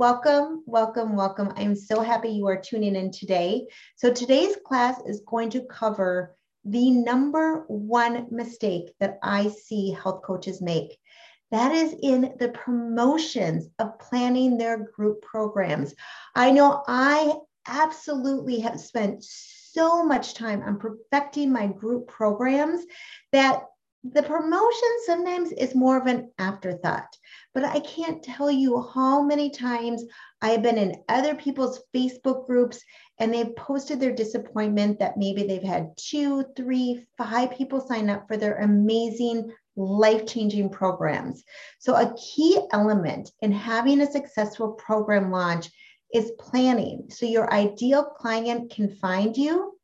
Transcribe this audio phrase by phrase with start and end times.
[0.00, 1.52] welcome, welcome, welcome.
[1.56, 3.66] I'm so happy you are tuning in today.
[3.96, 6.34] So, today's class is going to cover
[6.64, 10.96] the number one mistake that I see health coaches make.
[11.50, 15.94] That is in the promotions of planning their group programs.
[16.34, 17.34] I know I
[17.68, 22.86] absolutely have spent so much time on perfecting my group programs
[23.32, 23.64] that
[24.02, 27.16] the promotion sometimes is more of an afterthought,
[27.52, 30.04] but I can't tell you how many times
[30.40, 32.82] I have been in other people's Facebook groups
[33.18, 38.26] and they've posted their disappointment that maybe they've had two, three, five people sign up
[38.26, 41.44] for their amazing life changing programs.
[41.78, 45.68] So, a key element in having a successful program launch
[46.14, 47.08] is planning.
[47.10, 49.78] So, your ideal client can find you,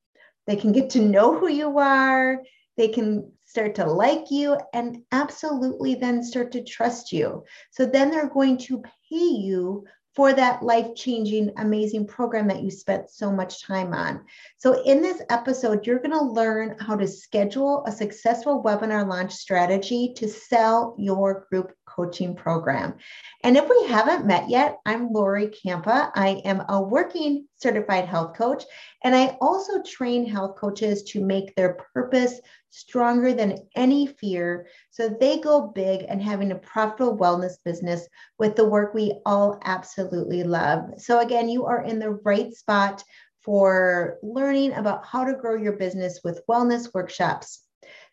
[0.47, 2.43] they can get to know who you are,
[2.79, 7.43] they can start to like you and absolutely then start to trust you.
[7.71, 12.71] So then they're going to pay you for that life changing, amazing program that you
[12.71, 14.25] spent so much time on.
[14.59, 19.33] So, in this episode, you're going to learn how to schedule a successful webinar launch
[19.33, 22.95] strategy to sell your group coaching program.
[23.43, 26.11] And if we haven't met yet, I'm Lori Campa.
[26.15, 28.65] I am a working certified health coach,
[29.03, 32.39] and I also train health coaches to make their purpose
[32.71, 38.07] stronger than any fear so they go big and having a profitable wellness business
[38.39, 40.83] with the work we all absolutely love.
[40.99, 43.03] So, again, you are in the right spot
[43.43, 47.66] for learning about how to grow your business with wellness workshops.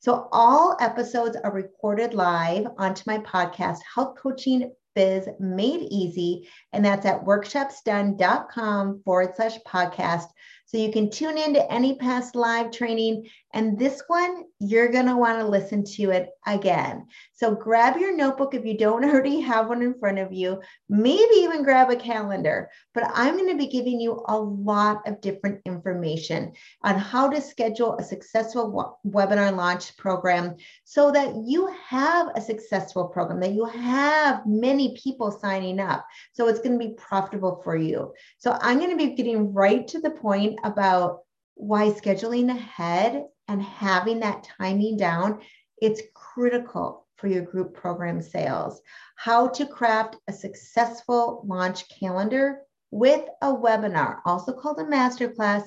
[0.03, 6.83] So, all episodes are recorded live onto my podcast, Health Coaching Biz Made Easy, and
[6.83, 10.25] that's at workshopsdone.com forward slash podcast.
[10.73, 13.29] So you can tune into any past live training.
[13.53, 17.05] And this one, you're going to want to listen to it again.
[17.33, 21.35] So grab your notebook if you don't already have one in front of you, maybe
[21.35, 22.71] even grab a calendar.
[22.95, 27.39] But I'm going to be giving you a lot of different information on how to
[27.39, 33.65] schedule a successful webinar launch program so that you have a successful program, that you
[33.65, 36.03] have many people signing up.
[36.31, 38.13] So it's going to be profitable for you.
[38.39, 41.19] So I'm going to be getting right to the point about
[41.55, 45.39] why scheduling ahead and having that timing down
[45.83, 48.81] it's critical for your group program sales.
[49.15, 55.63] How to craft a successful launch calendar with a webinar also called a masterclass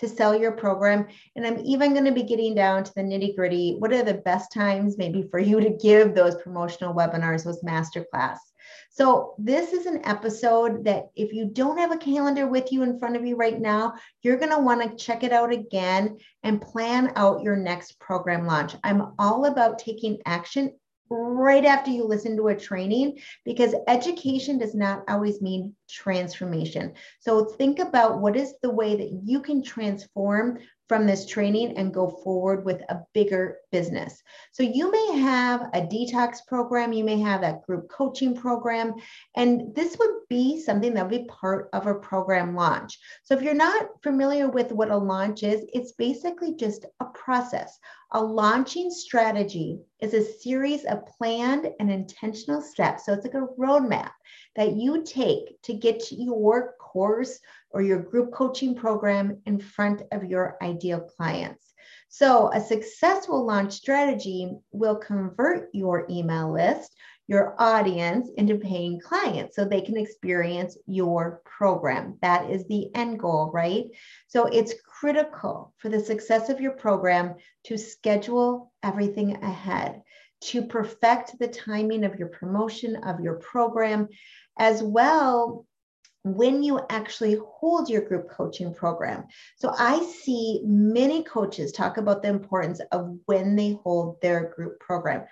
[0.00, 1.06] to sell your program
[1.36, 4.14] and i'm even going to be getting down to the nitty gritty what are the
[4.14, 8.38] best times maybe for you to give those promotional webinars those masterclass
[8.92, 12.98] so, this is an episode that if you don't have a calendar with you in
[12.98, 16.60] front of you right now, you're going to want to check it out again and
[16.60, 18.74] plan out your next program launch.
[18.82, 20.72] I'm all about taking action
[21.10, 26.94] right after you listen to a training because education does not always mean transformation.
[27.18, 30.58] So think about what is the way that you can transform
[30.90, 34.24] from this training and go forward with a bigger business.
[34.50, 38.94] So you may have a detox program, you may have that group coaching program,
[39.36, 42.98] and this would be something that would be part of a program launch.
[43.22, 47.78] So if you're not familiar with what a launch is, it's basically just a process.
[48.10, 53.06] A launching strategy is a series of planned and intentional steps.
[53.06, 54.10] So it's like a roadmap
[54.56, 57.38] that you take to get your course
[57.70, 61.70] or your group coaching program in front of your ideal clients.
[62.12, 66.92] So, a successful launch strategy will convert your email list,
[67.28, 72.18] your audience into paying clients so they can experience your program.
[72.20, 73.84] That is the end goal, right?
[74.26, 77.36] So, it's critical for the success of your program
[77.66, 80.02] to schedule everything ahead,
[80.46, 84.08] to perfect the timing of your promotion of your program,
[84.58, 85.64] as well
[86.22, 89.26] when you actually hold your group coaching program.
[89.56, 94.80] So I see many coaches talk about the importance of when they hold their group
[94.80, 95.24] program.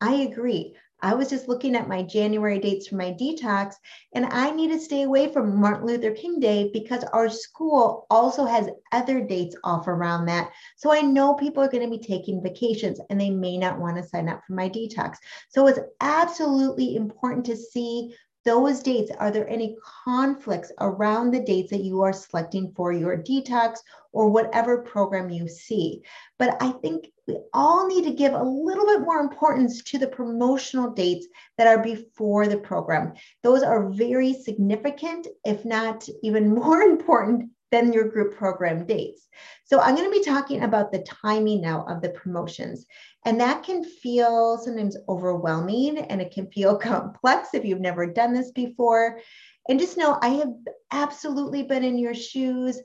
[0.00, 0.76] I agree.
[1.04, 3.74] I was just looking at my January dates for my detox,
[4.14, 8.46] and I need to stay away from Martin Luther King Day because our school also
[8.46, 10.50] has other dates off around that.
[10.76, 13.98] So I know people are going to be taking vacations and they may not want
[13.98, 15.16] to sign up for my detox.
[15.50, 18.14] So it's absolutely important to see
[18.44, 23.16] those dates, are there any conflicts around the dates that you are selecting for your
[23.16, 23.78] detox
[24.12, 26.02] or whatever program you see?
[26.38, 30.08] But I think we all need to give a little bit more importance to the
[30.08, 31.26] promotional dates
[31.56, 33.14] that are before the program.
[33.42, 39.28] Those are very significant, if not even more important than your group program dates.
[39.64, 42.86] So I'm going to be talking about the timing now of the promotions.
[43.24, 48.32] And that can feel sometimes overwhelming and it can feel complex if you've never done
[48.32, 49.20] this before.
[49.68, 50.52] And just know I have
[50.92, 52.80] absolutely been in your shoes.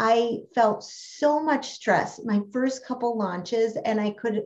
[0.00, 4.42] I felt so much stress my first couple launches, and I could,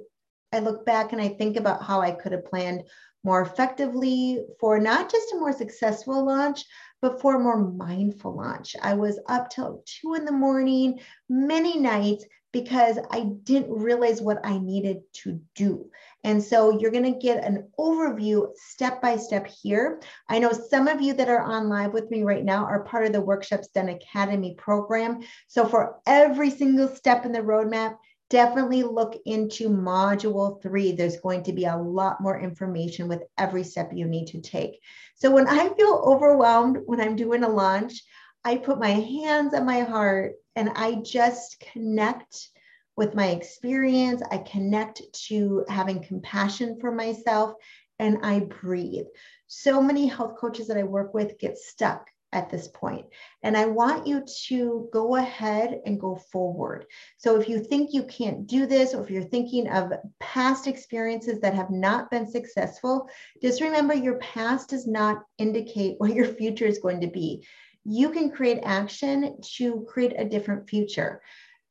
[0.52, 2.82] I look back and I think about how I could have planned
[3.24, 6.64] more effectively for not just a more successful launch,
[7.00, 8.74] but for a more mindful launch.
[8.82, 14.44] I was up till two in the morning, many nights, because I didn't realize what
[14.44, 15.90] I needed to do.
[16.24, 20.00] And so you're going to get an overview step by step here.
[20.28, 23.04] I know some of you that are on live with me right now are part
[23.04, 25.20] of the Workshops Done Academy program.
[25.46, 27.98] So for every single step in the roadmap,
[28.30, 30.92] definitely look into module three.
[30.92, 34.80] There's going to be a lot more information with every step you need to take.
[35.16, 38.02] So when I feel overwhelmed when I'm doing a launch,
[38.44, 42.48] I put my hands on my heart and I just connect
[42.96, 44.22] with my experience.
[44.30, 47.54] I connect to having compassion for myself
[47.98, 49.06] and I breathe.
[49.46, 53.06] So many health coaches that I work with get stuck at this point.
[53.42, 56.86] And I want you to go ahead and go forward.
[57.16, 61.40] So if you think you can't do this, or if you're thinking of past experiences
[61.40, 63.08] that have not been successful,
[63.40, 67.46] just remember your past does not indicate what your future is going to be.
[67.84, 71.22] You can create action to create a different future.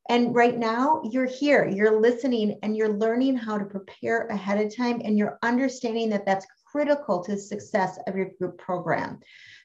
[0.09, 4.75] And right now, you're here, you're listening, and you're learning how to prepare ahead of
[4.75, 9.19] time, and you're understanding that that's critical to the success of your group program.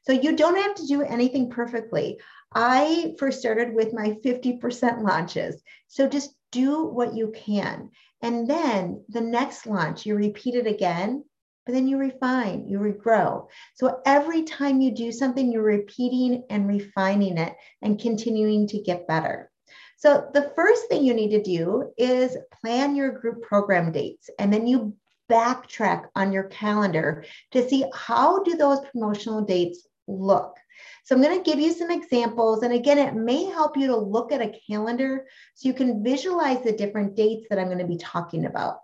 [0.05, 2.21] So you don't have to do anything perfectly.
[2.55, 5.63] I first started with my 50% launches.
[5.89, 7.91] So just do what you can.
[8.21, 11.25] And then the next launch, you repeat it again,
[11.65, 13.47] but then you refine, you regrow.
[13.75, 19.09] So every time you do something, you're repeating and refining it and continuing to get
[19.09, 19.51] better.
[19.97, 24.53] So the first thing you need to do is plan your group program dates and
[24.53, 24.97] then you
[25.33, 30.57] backtrack on your calendar to see how do those promotional dates look.
[31.05, 32.63] So I'm going to give you some examples.
[32.63, 36.63] And again, it may help you to look at a calendar so you can visualize
[36.63, 38.79] the different dates that I'm going to be talking about.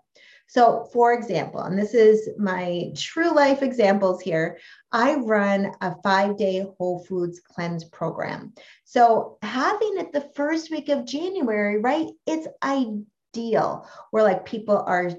[0.47, 4.57] So, for example, and this is my true life examples here,
[4.91, 8.53] I run a five day Whole Foods cleanse program.
[8.83, 12.07] So, having it the first week of January, right?
[12.25, 15.11] It's ideal where like people are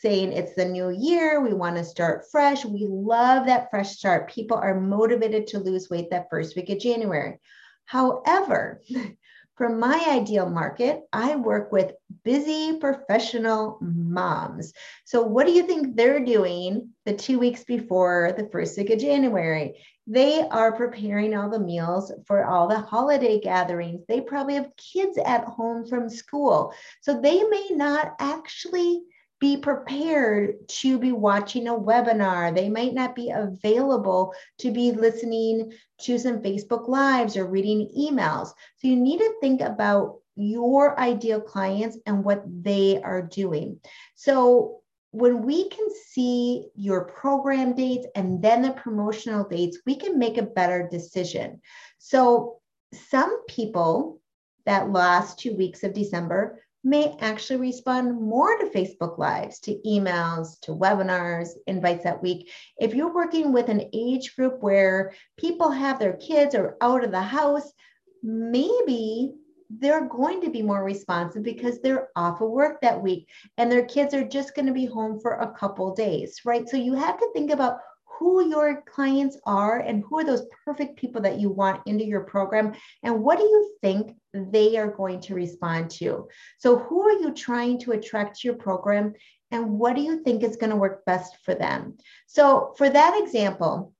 [0.00, 2.64] saying it's the new year, we want to start fresh.
[2.64, 4.30] We love that fresh start.
[4.30, 7.38] People are motivated to lose weight that first week of January.
[7.86, 8.82] However,
[9.56, 11.92] for my ideal market, I work with
[12.24, 14.72] busy professional moms.
[15.04, 18.98] So, what do you think they're doing the two weeks before the first week of
[18.98, 19.80] January?
[20.06, 24.02] They are preparing all the meals for all the holiday gatherings.
[24.08, 26.74] They probably have kids at home from school.
[27.00, 29.02] So, they may not actually
[29.44, 32.54] be prepared to be watching a webinar.
[32.54, 35.70] They might not be available to be listening
[36.00, 38.46] to some Facebook Lives or reading emails.
[38.78, 43.80] So you need to think about your ideal clients and what they are doing.
[44.14, 44.80] So
[45.10, 50.38] when we can see your program dates and then the promotional dates, we can make
[50.38, 51.60] a better decision.
[51.98, 52.60] So
[53.10, 54.22] some people
[54.64, 60.60] that last two weeks of December may actually respond more to Facebook Lives, to emails,
[60.60, 62.50] to webinars, invites that week.
[62.78, 67.10] If you're working with an age group where people have their kids or out of
[67.10, 67.72] the house,
[68.22, 69.32] maybe
[69.70, 73.86] they're going to be more responsive because they're off of work that week and their
[73.86, 76.68] kids are just going to be home for a couple days, right?
[76.68, 77.78] So you have to think about
[78.18, 82.20] who your clients are and who are those perfect people that you want into your
[82.20, 86.28] program and what do you think they are going to respond to
[86.58, 89.12] so who are you trying to attract to your program
[89.50, 93.18] and what do you think is going to work best for them so for that
[93.22, 93.92] example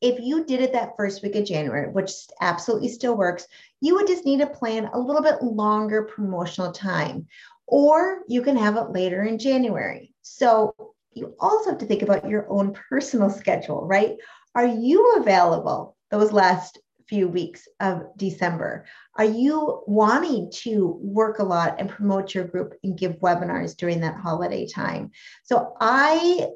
[0.00, 2.10] if you did it that first week of January, which
[2.42, 3.46] absolutely still works,
[3.80, 7.26] you would just need to plan a little bit longer promotional time,
[7.66, 10.12] or you can have it later in January.
[10.20, 14.16] So you also have to think about your own personal schedule, right?
[14.54, 16.78] Are you available those last
[17.08, 18.86] few weeks of December?
[19.16, 24.00] Are you wanting to work a lot and promote your group and give webinars during
[24.00, 25.10] that holiday time?
[25.44, 26.48] So I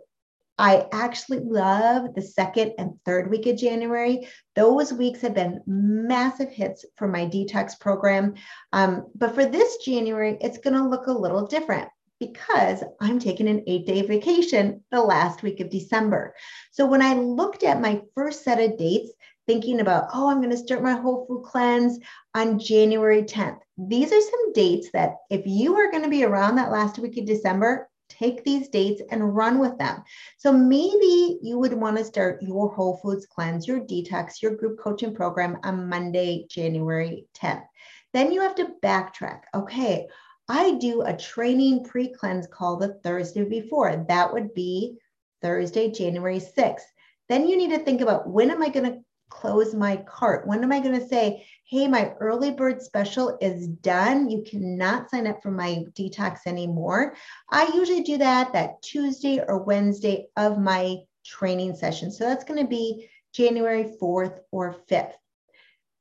[0.61, 4.27] I actually love the second and third week of January.
[4.57, 8.35] Those weeks have been massive hits for my detox program.
[8.73, 11.88] Um, but for this January, it's going to look a little different
[12.21, 16.35] because I'm taking an eight day vacation the last week of December.
[16.73, 19.11] So when I looked at my first set of dates,
[19.47, 21.99] thinking about, oh, I'm going to start my whole food cleanse
[22.35, 23.59] on January 10th.
[23.79, 27.17] These are some dates that if you are going to be around that last week
[27.17, 30.03] of December, take these dates and run with them.
[30.37, 34.79] So maybe you would want to start your whole foods cleanse, your detox, your group
[34.79, 37.65] coaching program on Monday, January 10th.
[38.13, 39.43] Then you have to backtrack.
[39.55, 40.09] Okay,
[40.49, 44.05] I do a training pre cleanse call the Thursday before.
[44.09, 44.97] That would be
[45.43, 46.81] Thursday, January 6th.
[47.28, 50.47] Then you need to think about when am I going to close my cart?
[50.47, 54.31] When am I going to say, hey, my early bird special is done.
[54.31, 57.14] You cannot sign up for my detox anymore.
[57.50, 62.11] I usually do that that Tuesday or Wednesday of my training session.
[62.11, 65.12] So that's going to be January 4th or 5th.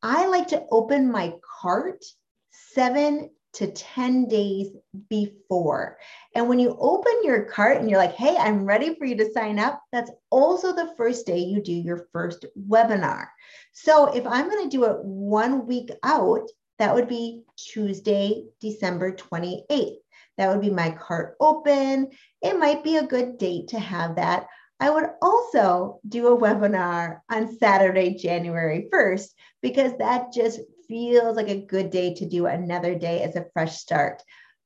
[0.02, 2.06] I like to open my cart
[2.52, 4.68] seven to 10 days
[5.10, 5.98] before.
[6.36, 9.32] And when you open your cart and you're like, hey, I'm ready for you to
[9.32, 13.26] sign up, that's also the first day you do your first webinar.
[13.72, 16.48] So if I'm going to do it one week out,
[16.78, 19.98] that would be Tuesday, December 28th.
[20.38, 22.10] That would be my cart open.
[22.44, 24.46] It might be a good date to have that.
[24.80, 29.30] I would also do a webinar on Saturday, January 1st,
[29.64, 33.78] because that just feels like a good day to do another day as a fresh
[33.78, 34.24] start.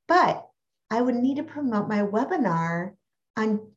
[0.08, 0.46] But
[0.90, 2.92] I would need to promote my webinar
[3.36, 3.72] on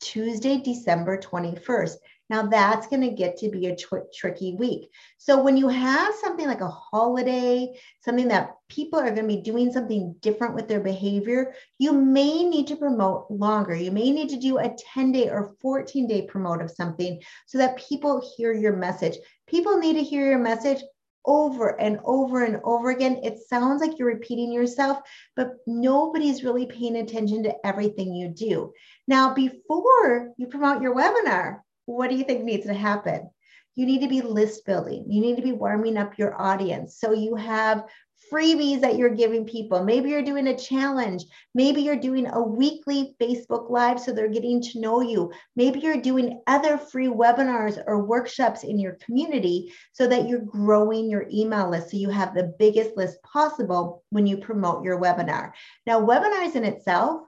[0.00, 1.96] Tuesday, December 21st.
[2.30, 4.88] Now that's going to get to be a tr- tricky week.
[5.18, 9.42] So when you have something like a holiday, something that people are going to be
[9.42, 13.74] doing something different with their behavior, you may need to promote longer.
[13.74, 17.58] You may need to do a 10 day or 14 day promote of something so
[17.58, 19.16] that people hear your message.
[19.46, 20.82] People need to hear your message
[21.26, 23.20] over and over and over again.
[23.22, 24.98] It sounds like you're repeating yourself,
[25.36, 28.72] but nobody's really paying attention to everything you do.
[29.06, 33.30] Now, before you promote your webinar, what do you think needs to happen?
[33.74, 35.06] You need to be list building.
[35.08, 36.96] You need to be warming up your audience.
[36.98, 37.84] So you have
[38.30, 39.84] freebies that you're giving people.
[39.84, 41.24] Maybe you're doing a challenge.
[41.54, 45.32] Maybe you're doing a weekly Facebook Live so they're getting to know you.
[45.56, 51.08] Maybe you're doing other free webinars or workshops in your community so that you're growing
[51.08, 55.52] your email list so you have the biggest list possible when you promote your webinar.
[55.86, 57.22] Now, webinars in itself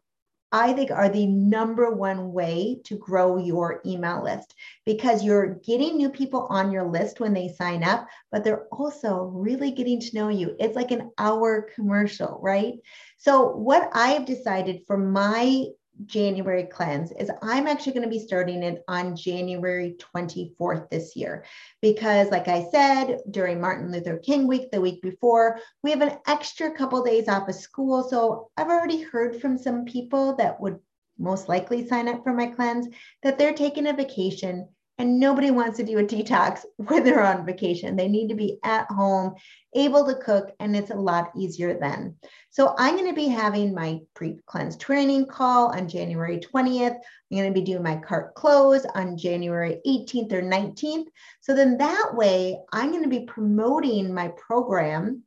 [0.53, 5.97] I think are the number one way to grow your email list because you're getting
[5.97, 10.15] new people on your list when they sign up, but they're also really getting to
[10.15, 10.55] know you.
[10.61, 12.75] It's like an hour commercial, right?
[13.19, 15.67] So, what I've decided for my
[16.05, 21.45] January cleanse is I'm actually going to be starting it on January 24th this year.
[21.81, 26.19] Because, like I said, during Martin Luther King week, the week before, we have an
[26.27, 28.05] extra couple days off of school.
[28.09, 30.79] So I've already heard from some people that would
[31.19, 32.89] most likely sign up for my cleanse
[33.23, 37.45] that they're taking a vacation and nobody wants to do a detox when they're on
[37.47, 37.97] vacation.
[37.97, 39.35] They need to be at home,
[39.75, 42.17] able to cook, and it's a lot easier then.
[42.51, 46.97] So I'm going to be having my pre-cleanse training call on January 20th.
[46.97, 51.07] I'm going to be doing my cart close on January 18th or 19th.
[51.41, 55.23] So then that way, I'm going to be promoting my program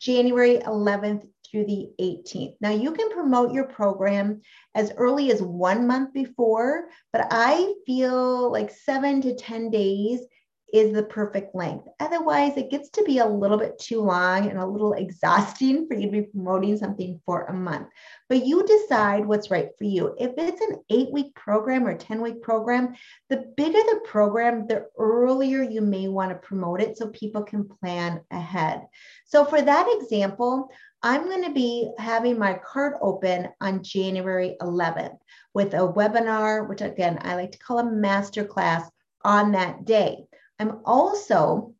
[0.00, 2.56] January 11th through the 18th.
[2.60, 4.42] Now, you can promote your program
[4.74, 10.20] as early as one month before, but I feel like seven to 10 days
[10.74, 11.86] is the perfect length.
[12.00, 15.94] Otherwise, it gets to be a little bit too long and a little exhausting for
[15.94, 17.86] you to be promoting something for a month.
[18.28, 20.16] But you decide what's right for you.
[20.18, 22.96] If it's an eight week program or 10 week program,
[23.28, 27.68] the bigger the program, the earlier you may want to promote it so people can
[27.68, 28.82] plan ahead.
[29.26, 30.70] So, for that example,
[31.04, 35.18] I'm going to be having my card open on January 11th
[35.52, 38.88] with a webinar, which again, I like to call a masterclass
[39.22, 40.24] on that day.
[40.58, 41.74] I'm also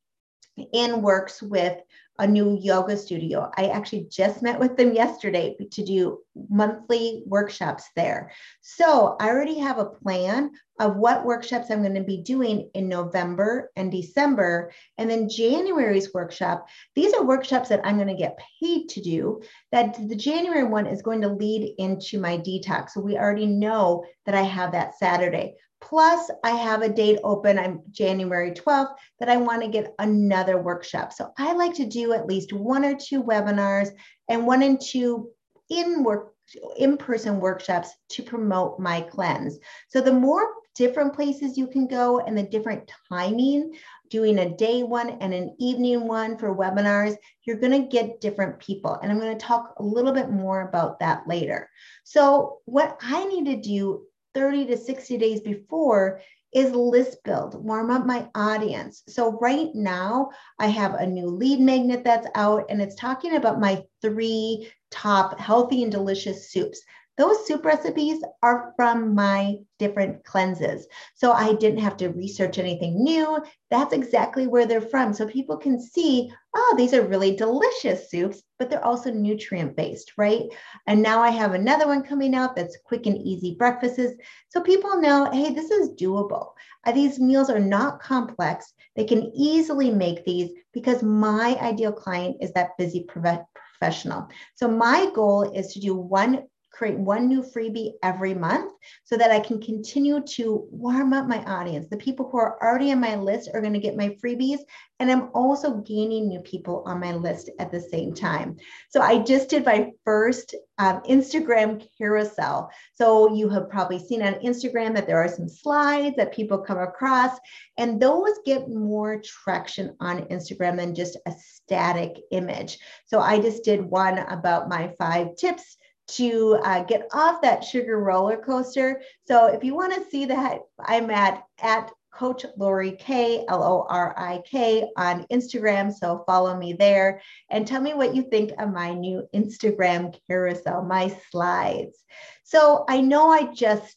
[0.74, 1.78] in works with
[2.18, 3.50] a new yoga studio.
[3.56, 8.30] I actually just met with them yesterday to do monthly workshops there.
[8.60, 12.88] So I already have a plan of what workshops I'm going to be doing in
[12.88, 14.72] November and December.
[14.98, 19.40] And then January's workshop, these are workshops that I'm going to get paid to do.
[19.72, 22.90] That the January one is going to lead into my detox.
[22.90, 25.54] So we already know that I have that Saturday.
[25.84, 30.60] Plus, I have a date open on January 12th that I want to get another
[30.60, 31.12] workshop.
[31.12, 33.90] So I like to do at least one or two webinars
[34.28, 35.30] and one and two
[35.68, 36.32] in work
[36.76, 39.58] in-person workshops to promote my cleanse.
[39.88, 43.74] So the more different places you can go and the different timing,
[44.10, 48.58] doing a day one and an evening one for webinars, you're going to get different
[48.58, 48.98] people.
[49.02, 51.70] And I'm going to talk a little bit more about that later.
[52.04, 54.02] So what I need to do
[54.34, 56.20] 30 to 60 days before
[56.54, 59.02] is list build, warm up my audience.
[59.08, 63.60] So right now I have a new lead magnet that's out and it's talking about
[63.60, 66.80] my three top healthy and delicious soups.
[67.16, 70.86] Those soup recipes are from my different cleanses.
[71.14, 73.38] So I didn't have to research anything new.
[73.70, 75.14] That's exactly where they're from.
[75.14, 80.12] So people can see, oh, these are really delicious soups, but they're also nutrient based,
[80.16, 80.42] right?
[80.88, 84.14] And now I have another one coming out that's quick and easy breakfasts.
[84.48, 86.52] So people know, hey, this is doable.
[86.84, 88.72] Uh, these meals are not complex.
[88.96, 94.28] They can easily make these because my ideal client is that busy professional.
[94.54, 96.44] So my goal is to do one
[96.74, 98.72] create one new freebie every month
[99.04, 101.88] so that I can continue to warm up my audience.
[101.88, 104.58] The people who are already on my list are going to get my freebies,
[104.98, 108.56] and I'm also gaining new people on my list at the same time.
[108.90, 112.70] So I just did my first um, Instagram carousel.
[112.94, 116.78] So you have probably seen on Instagram that there are some slides that people come
[116.78, 117.38] across,
[117.78, 122.78] and those get more traction on Instagram than just a static image.
[123.06, 125.76] So I just did one about my five tips
[126.06, 129.02] to uh, get off that sugar roller coaster.
[129.26, 133.86] So if you want to see that, I'm at at Coach Lori K L O
[133.88, 135.92] R I K on Instagram.
[135.92, 137.20] So follow me there
[137.50, 141.98] and tell me what you think of my new Instagram carousel, my slides.
[142.44, 143.96] So I know I just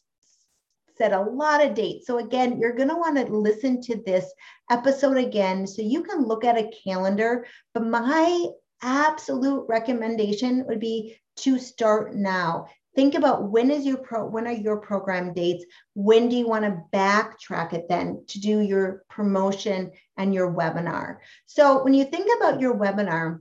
[0.96, 2.08] said a lot of dates.
[2.08, 4.26] So again, you're going to want to listen to this
[4.68, 7.46] episode again so you can look at a calendar.
[7.72, 8.46] But my
[8.82, 12.68] absolute recommendation would be to start now.
[12.94, 15.64] Think about when is your pro when are your program dates?
[15.94, 21.18] When do you want to backtrack it then to do your promotion and your webinar?
[21.46, 23.40] So when you think about your webinar,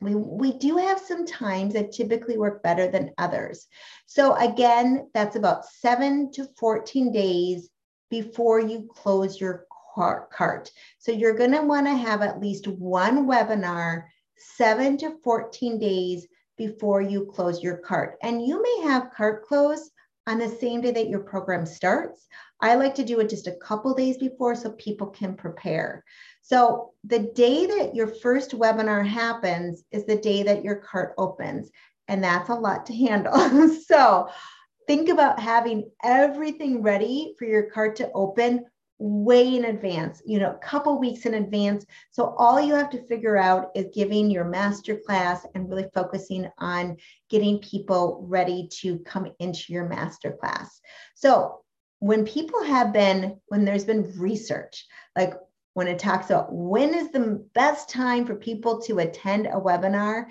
[0.00, 3.66] we, we do have some times that typically work better than others.
[4.06, 7.70] So again, that's about seven to 14 days
[8.10, 9.66] before you close your
[10.30, 10.70] cart.
[10.98, 14.04] So you're going to want to have at least one webinar
[14.36, 18.16] seven to 14 days before you close your cart.
[18.22, 19.90] And you may have cart close
[20.26, 22.26] on the same day that your program starts.
[22.60, 26.04] I like to do it just a couple days before so people can prepare.
[26.42, 31.70] So the day that your first webinar happens is the day that your cart opens.
[32.08, 33.68] And that's a lot to handle.
[33.86, 34.28] so
[34.86, 38.64] think about having everything ready for your cart to open
[38.98, 41.84] way in advance, you know, a couple weeks in advance.
[42.10, 46.48] So all you have to figure out is giving your master class and really focusing
[46.58, 46.96] on
[47.28, 50.80] getting people ready to come into your master class.
[51.14, 51.60] So
[51.98, 55.34] when people have been, when there's been research, like
[55.74, 60.26] when it talks about when is the best time for people to attend a webinar,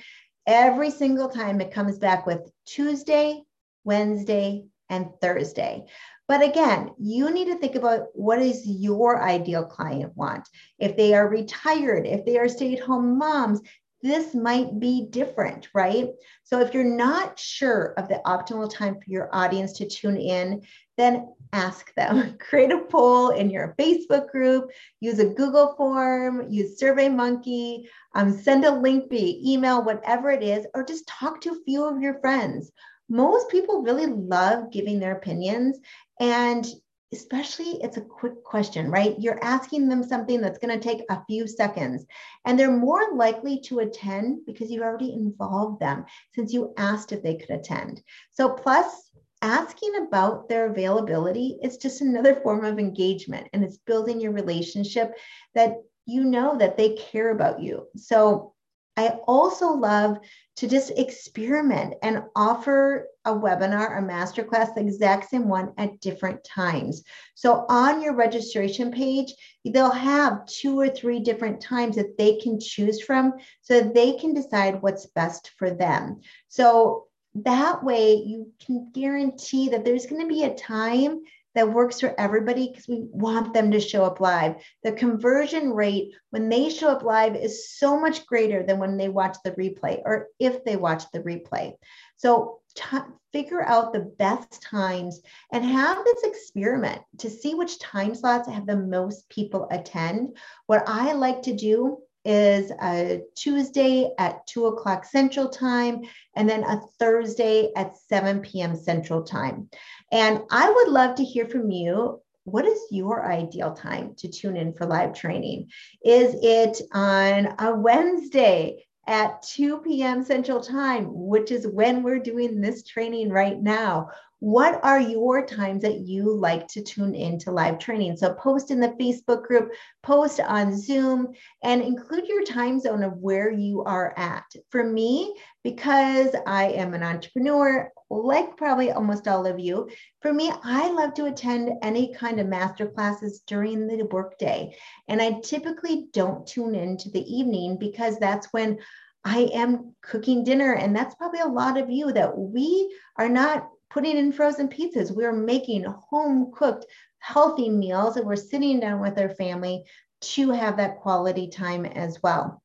[0.47, 3.43] every single time it comes back with Tuesday,
[3.84, 5.86] Wednesday, and Thursday.
[6.27, 10.47] But again, you need to think about what is your ideal client want.
[10.79, 13.61] If they are retired, if they are stay-at-home moms,
[14.01, 16.09] this might be different, right?
[16.43, 20.61] So if you're not sure of the optimal time for your audience to tune in,
[20.97, 22.38] then ask them.
[22.39, 28.65] Create a poll in your Facebook group, use a Google form, use SurveyMonkey, um, send
[28.65, 32.19] a link via email, whatever it is, or just talk to a few of your
[32.19, 32.71] friends
[33.09, 35.77] most people really love giving their opinions
[36.19, 36.65] and
[37.13, 39.15] especially it's a quick question, right?
[39.19, 42.06] You're asking them something that's going to take a few seconds
[42.45, 47.23] and they're more likely to attend because you've already involved them since you asked if
[47.23, 48.01] they could attend.
[48.32, 54.19] So plus asking about their availability is just another form of engagement and it's building
[54.19, 55.13] your relationship
[55.54, 55.75] that
[56.08, 57.88] you know that they care about you.
[57.95, 58.54] So
[58.97, 60.19] I also love
[60.58, 66.43] to just experiment and offer a webinar, a masterclass, the exact same one at different
[66.45, 67.03] times.
[67.36, 69.34] So on your registration page,
[69.65, 74.34] they'll have two or three different times that they can choose from so they can
[74.34, 76.21] decide what's best for them.
[76.47, 81.21] So that way you can guarantee that there's going to be a time
[81.55, 84.55] that works for everybody because we want them to show up live.
[84.83, 89.09] The conversion rate when they show up live is so much greater than when they
[89.09, 91.73] watch the replay or if they watch the replay.
[92.17, 92.97] So t-
[93.31, 98.65] figure out the best times and have this experiment to see which time slots have
[98.65, 100.37] the most people attend.
[100.67, 106.01] What I like to do is a Tuesday at 2 o'clock Central Time,
[106.35, 108.75] and then a Thursday at 7 p.m.
[108.75, 109.69] Central Time.
[110.11, 112.21] And I would love to hear from you.
[112.43, 115.69] What is your ideal time to tune in for live training?
[116.03, 120.23] Is it on a Wednesday at 2 p.m.
[120.23, 124.09] Central Time, which is when we're doing this training right now?
[124.39, 128.17] What are your times that you like to tune into live training?
[128.17, 129.71] So post in the Facebook group,
[130.04, 134.45] post on Zoom, and include your time zone of where you are at.
[134.69, 139.89] For me, because I am an entrepreneur, like probably almost all of you,
[140.21, 144.76] for me, I love to attend any kind of master classes during the workday.
[145.08, 148.80] And I typically don't tune into the evening because that's when
[149.24, 150.74] I am cooking dinner.
[150.74, 155.15] And that's probably a lot of you that we are not putting in frozen pizzas.
[155.15, 156.86] We're making home cooked,
[157.19, 159.84] healthy meals, and we're sitting down with our family
[160.21, 162.62] to have that quality time as well.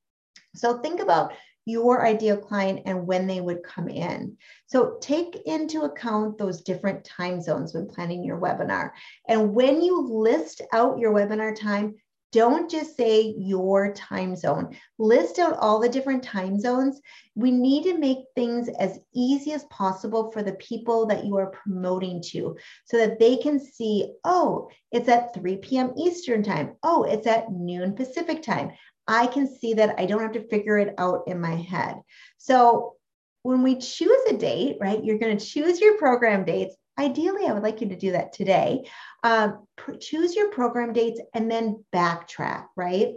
[0.55, 1.33] So think about
[1.67, 4.37] your ideal client and when they would come in.
[4.67, 8.91] So take into account those different time zones when planning your webinar.
[9.29, 11.95] And when you list out your webinar time,
[12.33, 14.77] don't just say your time zone.
[14.99, 17.01] List out all the different time zones.
[17.35, 21.51] We need to make things as easy as possible for the people that you are
[21.51, 25.93] promoting to so that they can see, oh, it's at 3 p.m.
[25.97, 26.77] Eastern time.
[26.83, 28.73] Oh, it's at noon Pacific time.
[29.09, 31.97] I can see that I don't have to figure it out in my head.
[32.39, 32.95] So
[33.43, 36.77] when we choose a date, right, you're going to choose your program dates.
[37.01, 38.87] Ideally, I would like you to do that today.
[39.23, 39.67] Um,
[40.01, 43.15] choose your program dates and then backtrack, right?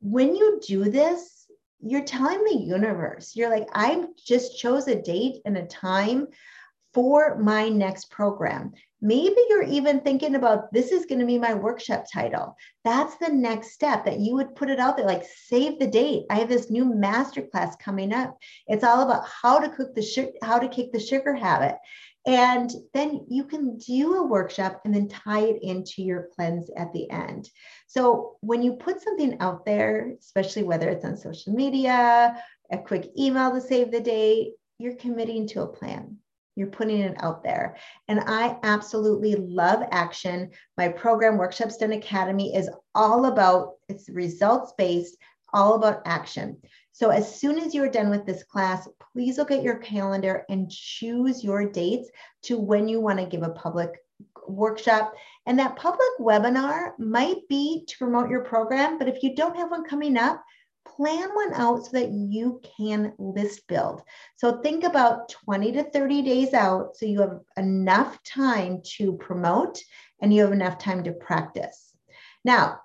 [0.00, 1.46] When you do this,
[1.80, 6.28] you're telling the universe, you're like, I just chose a date and a time
[6.92, 8.72] for my next program.
[9.00, 12.56] Maybe you're even thinking about this is going to be my workshop title.
[12.84, 16.24] That's the next step that you would put it out there like save the date.
[16.30, 18.36] I have this new masterclass coming up.
[18.66, 21.76] It's all about how to cook the how to kick the sugar habit.
[22.26, 26.92] And then you can do a workshop and then tie it into your cleanse at
[26.92, 27.50] the end.
[27.86, 33.10] So when you put something out there, especially whether it's on social media, a quick
[33.18, 36.16] email to save the date, you're committing to a plan.
[36.56, 37.76] You're putting it out there.
[38.08, 40.50] And I absolutely love action.
[40.78, 45.16] My program, Workshops Done Academy, is all about it's results based,
[45.52, 46.58] all about action.
[46.94, 50.70] So as soon as you're done with this class, please look at your calendar and
[50.70, 52.08] choose your dates
[52.42, 53.90] to when you want to give a public
[54.46, 55.12] workshop.
[55.44, 59.72] And that public webinar might be to promote your program, but if you don't have
[59.72, 60.40] one coming up,
[60.86, 64.02] plan one out so that you can list build.
[64.36, 69.82] So think about 20 to 30 days out so you have enough time to promote
[70.22, 71.92] and you have enough time to practice.
[72.44, 72.82] Now,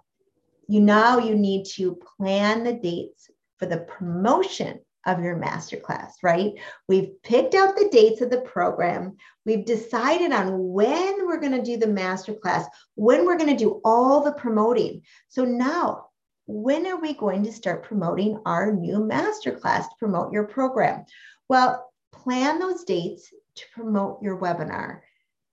[0.68, 3.29] you now you need to plan the dates
[3.60, 6.54] for the promotion of your masterclass, right?
[6.88, 9.18] We've picked out the dates of the program.
[9.46, 13.82] We've decided on when we're going to do the masterclass, when we're going to do
[13.86, 15.04] all the promoting.
[15.30, 16.10] So now
[16.48, 21.06] when are we going to start promoting our new masterclass to promote your program?
[21.48, 25.02] Well, plan those dates to promote your webinar.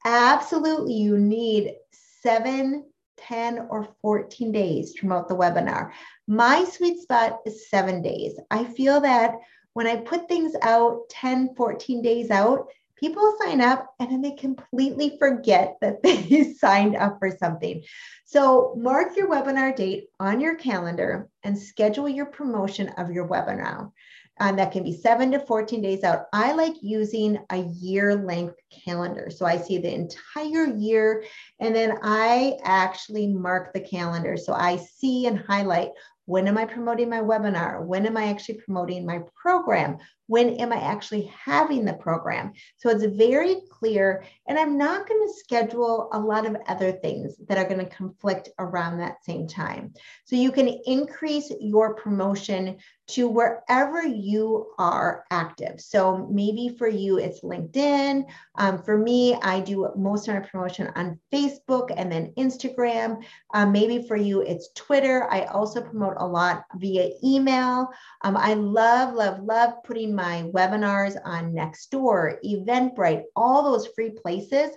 [0.04, 1.74] Absolutely, you need
[2.22, 5.92] seven, 10, or 14 days to promote the webinar.
[6.26, 8.38] My sweet spot is seven days.
[8.50, 9.36] I feel that
[9.72, 14.32] when I put things out 10, 14 days out, people sign up and then they
[14.32, 17.82] completely forget that they signed up for something.
[18.24, 23.92] So mark your webinar date on your calendar and schedule your promotion of your webinar.
[24.38, 26.26] And that can be seven to 14 days out.
[26.32, 29.30] I like using a year length calendar.
[29.30, 31.24] So I see the entire year
[31.58, 34.36] and then I actually mark the calendar.
[34.36, 35.90] So I see and highlight
[36.26, 37.84] when am I promoting my webinar?
[37.84, 39.98] When am I actually promoting my program?
[40.26, 42.52] When am I actually having the program?
[42.76, 44.24] So it's very clear.
[44.48, 47.96] And I'm not going to schedule a lot of other things that are going to
[47.96, 49.94] conflict around that same time.
[50.24, 55.80] So you can increase your promotion to wherever you are active.
[55.80, 58.24] So maybe for you, it's LinkedIn.
[58.56, 63.22] Um, for me, I do most of my promotion on Facebook and then Instagram.
[63.54, 65.28] Um, maybe for you, it's Twitter.
[65.30, 67.88] I also promote a lot via email.
[68.22, 74.70] Um, I love, love, love putting my webinars on Nextdoor, Eventbrite, all those free places.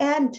[0.00, 0.36] And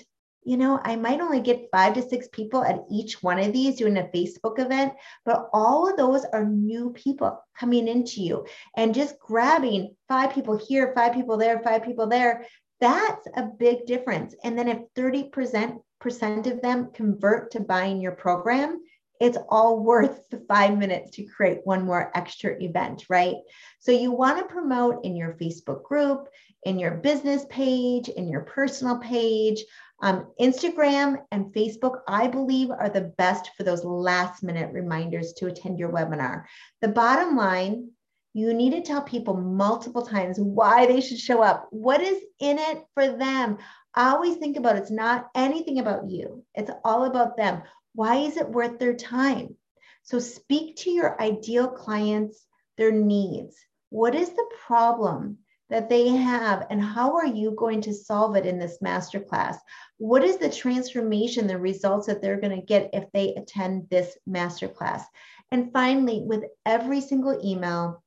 [0.48, 3.76] you know, I might only get five to six people at each one of these
[3.76, 4.94] doing a Facebook event,
[5.26, 8.46] but all of those are new people coming into you
[8.78, 12.46] and just grabbing five people here, five people there, five people there.
[12.80, 14.36] That's a big difference.
[14.42, 15.82] And then if 30%
[16.48, 18.80] of them convert to buying your program,
[19.20, 23.36] it's all worth the five minutes to create one more extra event, right?
[23.80, 26.28] So you want to promote in your Facebook group,
[26.64, 29.64] in your business page, in your personal page.
[30.02, 35.48] Um, Instagram and Facebook, I believe, are the best for those last minute reminders to
[35.48, 36.44] attend your webinar.
[36.82, 37.90] The bottom line
[38.38, 41.68] you need to tell people multiple times why they should show up.
[41.72, 43.58] What is in it for them?
[43.96, 47.64] Always think about it's not anything about you, it's all about them.
[47.98, 49.56] Why is it worth their time?
[50.04, 52.46] So speak to your ideal clients,
[52.78, 53.56] their needs.
[53.90, 55.40] What is the problem
[55.72, 59.58] that they have, and how are you going to solve it in this masterclass?
[59.98, 64.16] What is the transformation, the results that they're going to get if they attend this
[64.30, 65.02] masterclass?
[65.52, 68.04] And finally, with every single email,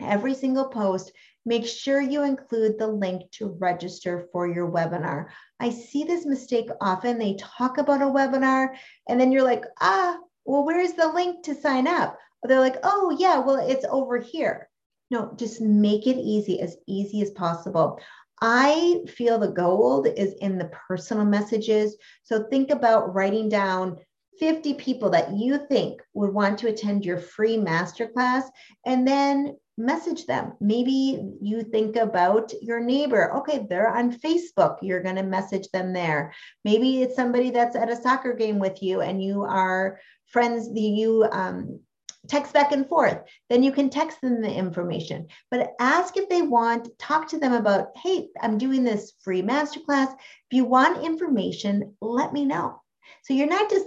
[0.00, 1.12] every single post,
[1.44, 5.26] make sure you include the link to register for your webinar.
[5.60, 7.18] I see this mistake often.
[7.18, 8.76] They talk about a webinar,
[9.08, 12.18] and then you're like, ah, well, where's the link to sign up?
[12.42, 14.68] They're like, oh, yeah, well, it's over here.
[15.10, 18.00] No, just make it easy, as easy as possible.
[18.40, 21.96] I feel the gold is in the personal messages.
[22.24, 23.98] So think about writing down
[24.40, 28.42] 50 people that you think would want to attend your free masterclass
[28.84, 30.52] and then message them.
[30.60, 33.34] Maybe you think about your neighbor.
[33.38, 34.76] Okay, they're on Facebook.
[34.82, 36.32] You're going to message them there.
[36.64, 41.26] Maybe it's somebody that's at a soccer game with you and you are friends, you
[41.32, 41.80] um,
[42.28, 43.18] text back and forth.
[43.50, 45.28] Then you can text them the information.
[45.50, 50.12] But ask if they want, talk to them about, hey, I'm doing this free masterclass.
[50.12, 52.80] If you want information, let me know.
[53.24, 53.86] So you're not just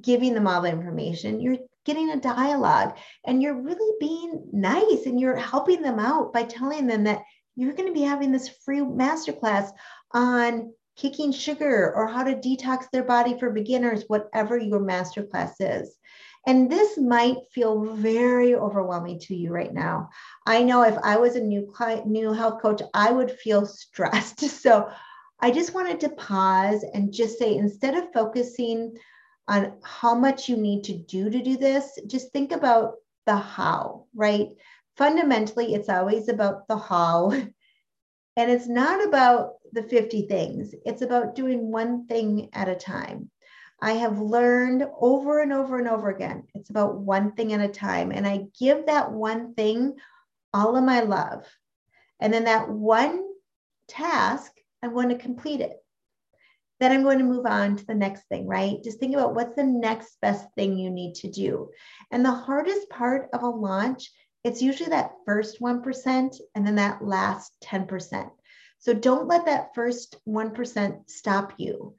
[0.00, 5.18] giving them all the information, you're getting a dialogue and you're really being nice and
[5.18, 7.22] you're helping them out by telling them that
[7.56, 9.70] you're going to be having this free masterclass
[10.12, 15.96] on kicking sugar or how to detox their body for beginners, whatever your masterclass is.
[16.46, 20.10] And this might feel very overwhelming to you right now.
[20.46, 24.40] I know if I was a new client, new health coach, I would feel stressed.
[24.58, 24.90] So
[25.40, 28.94] I just wanted to pause and just say instead of focusing
[29.48, 32.94] on how much you need to do to do this, just think about
[33.26, 34.48] the how, right?
[34.96, 37.32] Fundamentally, it's always about the how.
[38.36, 43.32] And it's not about the 50 things, it's about doing one thing at a time.
[43.80, 46.44] I have learned over and over and over again.
[46.54, 48.12] It's about one thing at a time.
[48.12, 49.96] And I give that one thing
[50.52, 51.46] all of my love.
[52.20, 53.24] And then that one
[53.88, 55.76] task, I'm going to complete it.
[56.80, 58.82] Then I'm going to move on to the next thing, right?
[58.82, 61.70] Just think about what's the next best thing you need to do.
[62.10, 64.10] And the hardest part of a launch,
[64.44, 68.30] it's usually that first 1% and then that last 10%.
[68.78, 71.94] So don't let that first 1% stop you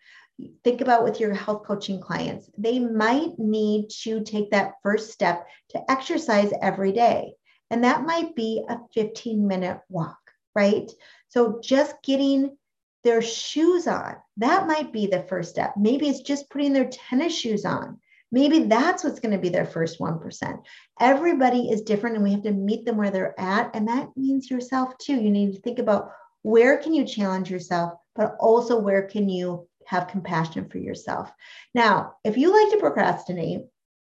[0.63, 5.47] think about with your health coaching clients, they might need to take that first step
[5.69, 7.33] to exercise every day.
[7.69, 10.17] And that might be a 15 minute walk,
[10.55, 10.89] right?
[11.27, 12.57] So just getting
[13.03, 15.73] their shoes on, that might be the first step.
[15.77, 17.99] Maybe it's just putting their tennis shoes on.
[18.31, 20.63] Maybe that's what's going to be their first 1%.
[20.99, 23.75] Everybody is different and we have to meet them where they're at.
[23.75, 25.15] And that means yourself too.
[25.15, 26.11] You need to think about
[26.43, 31.31] where can you challenge yourself, but also where can you have compassion for yourself.
[31.73, 33.61] Now, if you like to procrastinate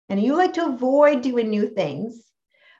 [0.09, 2.23] and you like to avoid doing new things,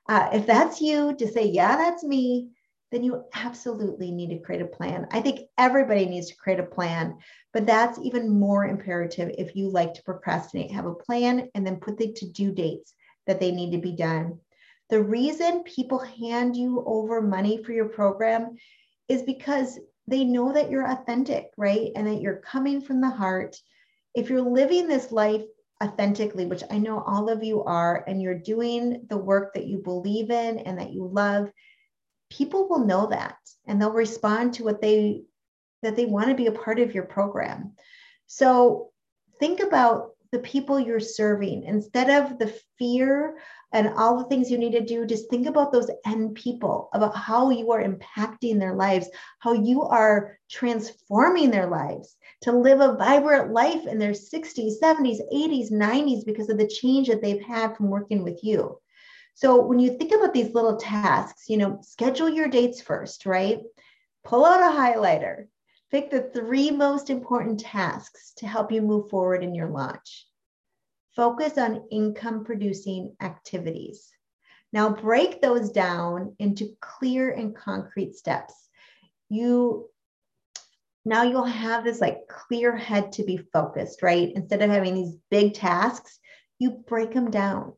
[0.09, 2.51] uh, if that's you to say, yeah, that's me,
[2.93, 5.07] then you absolutely need to create a plan.
[5.11, 7.17] I think everybody needs to create a plan,
[7.55, 10.71] but that's even more imperative if you like to procrastinate.
[10.71, 12.93] Have a plan and then put the to do dates
[13.27, 14.39] that they need to be done.
[14.91, 18.57] The reason people hand you over money for your program
[19.09, 21.93] is because they know that you're authentic, right?
[21.97, 23.57] And that you're coming from the heart.
[24.15, 25.45] If you're living this life
[25.83, 29.79] authentically, which I know all of you are, and you're doing the work that you
[29.79, 31.51] believe in and that you love,
[32.33, 35.23] people will know that and they'll respond to what they
[35.83, 37.73] that they want to be a part of your program.
[38.27, 38.91] So
[39.41, 43.37] think about the people you're serving instead of the fear
[43.73, 47.15] and all the things you need to do just think about those end people about
[47.15, 52.97] how you are impacting their lives how you are transforming their lives to live a
[52.97, 57.77] vibrant life in their 60s 70s 80s 90s because of the change that they've had
[57.77, 58.81] from working with you
[59.35, 63.61] so when you think about these little tasks you know schedule your dates first right
[64.25, 65.47] pull out a highlighter
[65.93, 70.27] Pick the three most important tasks to help you move forward in your launch.
[71.15, 74.11] Focus on income producing activities.
[74.73, 78.55] Now break those down into clear and concrete steps.
[79.29, 79.91] You
[81.05, 84.33] now you'll have this like clear head to be focused, right?
[84.35, 86.19] Instead of having these big tasks,
[86.59, 87.75] you break them down.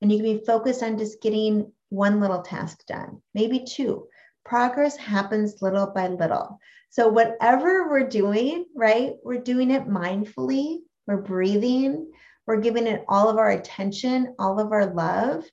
[0.00, 4.06] And you can be focused on just getting one little task done, maybe two.
[4.44, 6.58] Progress happens little by little.
[6.90, 12.10] So, whatever we're doing, right, we're doing it mindfully, we're breathing,
[12.46, 15.44] we're giving it all of our attention, all of our love,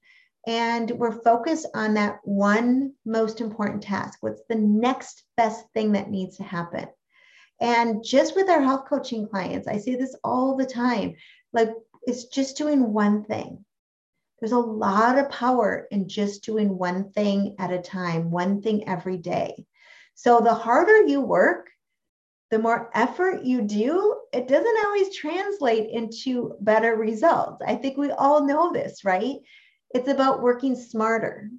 [0.47, 4.19] and we're focused on that one most important task.
[4.21, 6.87] What's the next best thing that needs to happen?
[7.59, 11.15] And just with our health coaching clients, I say this all the time
[11.55, 11.69] like,
[12.03, 13.65] it's just doing one thing.
[14.39, 18.87] There's a lot of power in just doing one thing at a time, one thing
[18.87, 19.65] every day.
[20.13, 21.69] So the harder you work,
[22.51, 27.63] the more effort you do, it doesn't always translate into better results.
[27.65, 29.37] I think we all know this, right?
[29.93, 31.49] It's about working smarter.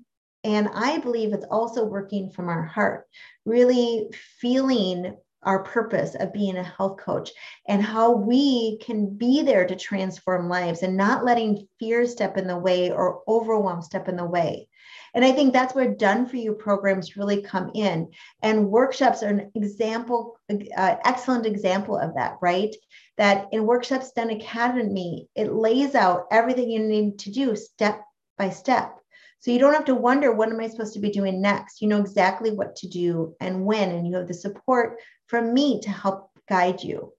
[0.45, 3.07] And I believe it's also working from our heart,
[3.45, 4.09] really
[4.39, 7.31] feeling our purpose of being a health coach
[7.69, 12.47] and how we can be there to transform lives and not letting fear step in
[12.47, 14.69] the way or overwhelm step in the way.
[15.15, 18.11] And I think that's where done for you programs really come in.
[18.43, 22.75] And workshops are an example, uh, excellent example of that, right?
[23.17, 28.03] That in Workshops Done Academy, it lays out everything you need to do step
[28.37, 28.95] by step.
[29.41, 31.81] So you don't have to wonder, what am I supposed to be doing next?
[31.81, 35.81] You know exactly what to do and when, and you have the support from me
[35.81, 37.13] to help guide you.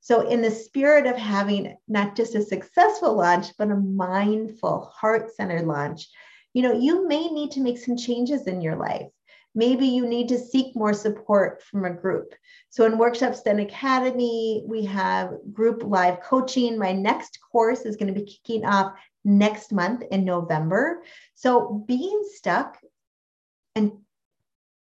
[0.00, 5.34] So, in the spirit of having not just a successful launch, but a mindful, heart
[5.34, 6.08] centered launch,
[6.52, 9.08] you know, you may need to make some changes in your life.
[9.54, 12.34] Maybe you need to seek more support from a group.
[12.70, 16.76] So in Workshops Done Academy, we have group live coaching.
[16.76, 18.92] My next course is going to be kicking off
[19.24, 21.02] next month in November.
[21.34, 22.78] So being stuck
[23.76, 23.92] and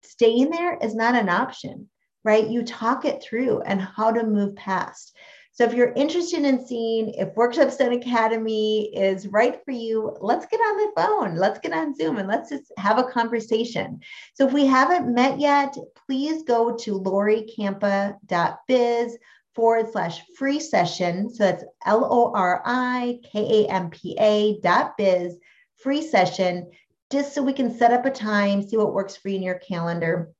[0.03, 1.89] staying there is not an option,
[2.27, 2.49] right?
[2.49, 5.17] You talk it through and how to move past.
[5.53, 10.45] So if you're interested in seeing if Workshops Done Academy is right for you, let's
[10.47, 14.01] get on the phone, let's get on Zoom and let's just have a conversation.
[14.35, 15.75] So if we haven't met yet,
[16.07, 19.19] please go to loricampa.biz
[19.55, 21.33] forward slash free session.
[21.33, 25.39] So that's L O R I K A M P A dot biz
[25.77, 26.71] free session,
[27.11, 29.61] just so we can set up a time, see what works for you in your
[29.61, 30.33] calendar.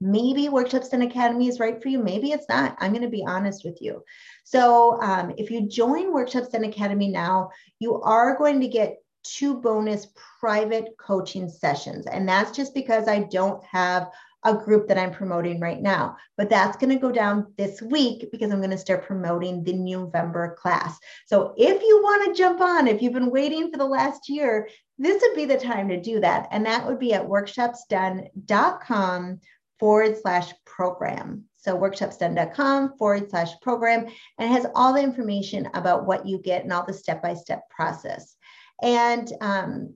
[0.00, 1.98] Maybe Workshops Done Academy is right for you.
[1.98, 2.76] Maybe it's not.
[2.80, 4.02] I'm going to be honest with you.
[4.44, 9.60] So um, if you join Workshops Done Academy now, you are going to get two
[9.60, 10.06] bonus
[10.40, 12.06] private coaching sessions.
[12.06, 14.10] And that's just because I don't have
[14.44, 16.16] a group that I'm promoting right now.
[16.36, 19.72] But that's going to go down this week because I'm going to start promoting the
[19.72, 20.96] November class.
[21.26, 24.68] So if you want to jump on, if you've been waiting for the last year,
[24.98, 26.46] this would be the time to do that.
[26.52, 29.40] And that would be at workshopsdone.com
[29.78, 31.44] forward slash program.
[31.56, 34.06] So workshopsdone.com forward slash program
[34.38, 38.36] and has all the information about what you get and all the step-by-step process.
[38.82, 39.94] And um,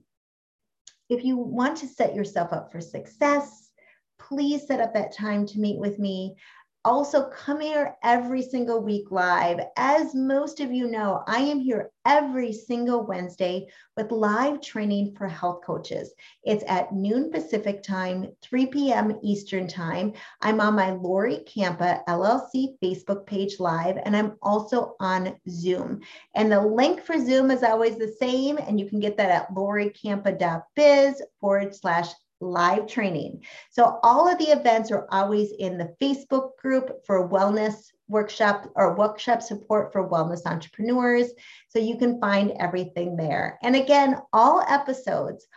[1.09, 3.69] if you want to set yourself up for success,
[4.19, 6.35] please set up that time to meet with me
[6.83, 9.59] also come here every single week live.
[9.77, 15.27] As most of you know, I am here every single Wednesday with live training for
[15.27, 16.13] health coaches.
[16.43, 19.19] It's at noon Pacific time, 3 p.m.
[19.21, 20.13] Eastern time.
[20.41, 26.01] I'm on my Lori Campa LLC Facebook page live, and I'm also on Zoom.
[26.35, 29.53] And the link for Zoom is always the same, and you can get that at
[29.53, 32.07] loricampa.biz forward slash
[32.41, 33.43] live training.
[33.69, 38.95] So all of the events are always in the Facebook group for wellness workshop or
[38.95, 41.29] workshop support for wellness entrepreneurs.
[41.69, 43.57] So you can find everything there.
[43.63, 45.47] And again, all episodes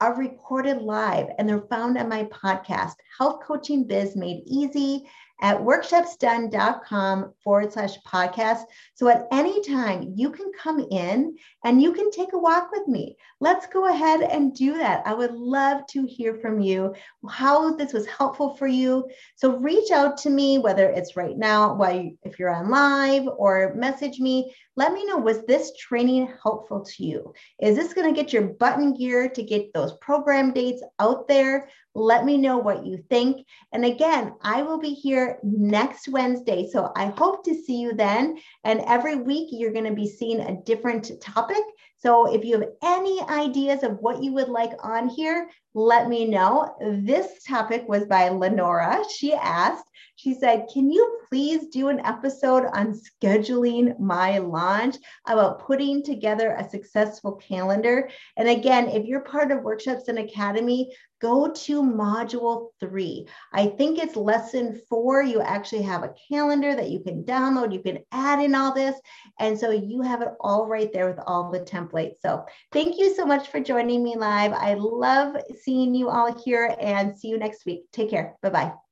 [0.00, 5.08] are recorded live and they're found on my podcast, Health Coaching Biz Made Easy
[5.40, 8.62] at workshopsdone.com forward slash podcast.
[8.94, 12.86] So at any time, you can come in and you can take a walk with
[12.86, 13.16] me.
[13.40, 15.02] Let's go ahead and do that.
[15.04, 16.94] I would love to hear from you
[17.28, 19.08] how this was helpful for you.
[19.34, 23.26] So reach out to me, whether it's right now, while you, if you're on live
[23.36, 24.54] or message me.
[24.74, 27.34] Let me know was this training helpful to you?
[27.60, 31.68] Is this going to get your button gear to get those program dates out there?
[31.94, 33.46] Let me know what you think.
[33.72, 36.70] And again, I will be here next Wednesday.
[36.70, 38.38] So I hope to see you then.
[38.64, 41.62] And every week, you're going to be seeing a different topic.
[42.02, 46.24] So if you have any ideas of what you would like on here, let me
[46.24, 46.74] know.
[46.80, 49.04] This topic was by Lenora.
[49.08, 49.84] She asked,
[50.16, 54.96] she said, Can you please do an episode on scheduling my launch
[55.28, 58.10] about putting together a successful calendar?
[58.36, 63.26] And again, if you're part of Workshops Done Academy, go to module three.
[63.52, 65.22] I think it's lesson four.
[65.22, 68.96] You actually have a calendar that you can download, you can add in all this.
[69.38, 72.16] And so you have it all right there with all the templates.
[72.20, 74.52] So thank you so much for joining me live.
[74.52, 77.84] I love seeing you all here and see you next week.
[77.92, 78.36] Take care.
[78.42, 78.91] Bye bye.